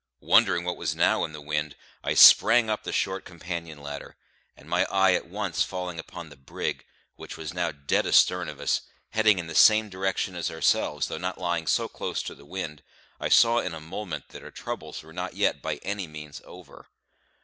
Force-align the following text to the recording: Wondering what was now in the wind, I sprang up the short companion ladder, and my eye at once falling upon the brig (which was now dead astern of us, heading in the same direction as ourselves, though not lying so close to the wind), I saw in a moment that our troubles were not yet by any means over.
Wondering 0.21 0.63
what 0.65 0.77
was 0.77 0.95
now 0.95 1.23
in 1.23 1.31
the 1.31 1.39
wind, 1.41 1.75
I 2.03 2.15
sprang 2.15 2.71
up 2.71 2.81
the 2.81 2.91
short 2.91 3.23
companion 3.23 3.79
ladder, 3.83 4.15
and 4.57 4.67
my 4.67 4.85
eye 4.85 5.13
at 5.13 5.27
once 5.27 5.61
falling 5.61 5.99
upon 5.99 6.29
the 6.29 6.35
brig 6.35 6.85
(which 7.17 7.37
was 7.37 7.53
now 7.53 7.71
dead 7.71 8.07
astern 8.07 8.49
of 8.49 8.59
us, 8.59 8.81
heading 9.11 9.37
in 9.37 9.45
the 9.45 9.53
same 9.53 9.89
direction 9.91 10.35
as 10.35 10.49
ourselves, 10.49 11.05
though 11.07 11.19
not 11.19 11.37
lying 11.37 11.67
so 11.67 11.87
close 11.87 12.23
to 12.23 12.33
the 12.33 12.45
wind), 12.45 12.81
I 13.19 13.29
saw 13.29 13.59
in 13.59 13.75
a 13.75 13.79
moment 13.79 14.29
that 14.29 14.41
our 14.43 14.49
troubles 14.49 15.03
were 15.03 15.13
not 15.13 15.35
yet 15.35 15.61
by 15.61 15.75
any 15.83 16.07
means 16.07 16.41
over. 16.45 16.87